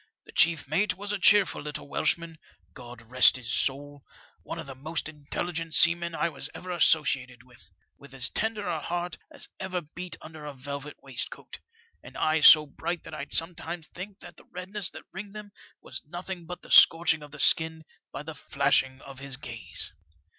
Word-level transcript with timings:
The 0.25 0.31
chief 0.31 0.67
mate 0.67 0.95
was 0.97 1.11
a 1.11 1.19
cheerful 1.19 1.61
little 1.61 1.87
Welshman— 1.87 2.39
God 2.73 3.03
rest 3.11 3.35
his 3.37 3.53
soul!— 3.53 4.03
one 4.41 4.57
of 4.57 4.65
the 4.65 4.73
most 4.73 5.07
intelligent 5.07 5.75
seamen 5.75 6.15
I 6.15 6.27
was 6.27 6.49
ever 6.55 6.71
associated 6.71 7.43
with, 7.43 7.71
with 7.99 8.15
as 8.15 8.31
tender 8.31 8.65
a 8.67 8.81
heart 8.81 9.19
as 9.29 9.47
ever 9.59 9.79
beat 9.81 10.15
under 10.19 10.43
a 10.43 10.55
velvet 10.55 10.97
waistcoat, 11.03 11.59
and 12.01 12.17
eyes 12.17 12.47
so 12.47 12.65
bright 12.65 13.03
that 13.03 13.13
I'd 13.13 13.31
sometimes 13.31 13.89
think 13.89 14.21
that 14.21 14.37
the 14.37 14.45
redness 14.45 14.89
that 14.89 15.03
ringed 15.13 15.35
them 15.35 15.51
was 15.83 16.01
nothing 16.03 16.47
but 16.47 16.63
the 16.63 16.71
scorching 16.71 17.21
of 17.21 17.29
the 17.29 17.37
skin 17.37 17.85
by 18.11 18.23
the 18.23 18.33
flashing 18.33 19.01
of 19.01 19.19
his 19.19 19.37
gaze. 19.37 19.91